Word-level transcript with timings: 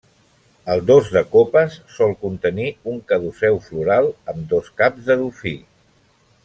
El 0.75 0.79
dos 0.91 1.09
de 1.17 1.21
copes 1.35 1.75
sol 1.97 2.15
contenir 2.27 2.67
un 2.93 2.99
caduceu 3.13 3.63
floral 3.69 4.13
amb 4.35 4.43
dos 4.55 4.73
caps 4.83 5.09
de 5.11 5.23
dofí. 5.25 5.57